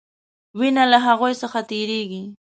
[0.59, 2.23] وینه له هغوي څخه تیریږي.